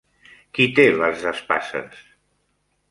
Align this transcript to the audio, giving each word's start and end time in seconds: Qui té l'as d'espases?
Qui 0.57 0.65
té 0.79 0.87
l'as 0.95 1.21
d'espases? 1.27 2.05